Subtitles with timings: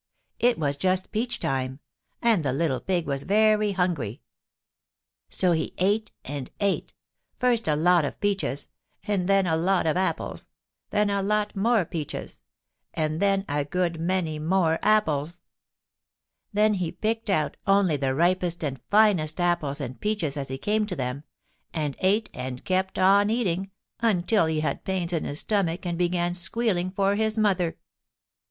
[0.39, 1.79] It was just peach time,
[2.23, 4.23] and the little pig was very hungry.
[5.29, 6.93] [Illustration: HE BEGAN SQUEALING FOR HIS MOTHER.] So he ate and ate,
[7.37, 8.69] first a lot of peaches,
[9.05, 10.47] and then a lot of apples;
[10.89, 12.41] then a lot more peaches,
[12.95, 15.39] and then a good many more apples.
[16.51, 20.87] Then he picked out only the ripest and finest apples and peaches as he came
[20.87, 21.25] to them,
[21.75, 26.33] and ate and kept on eating until he had pains in his stomach and began
[26.33, 27.77] squealing for his mother.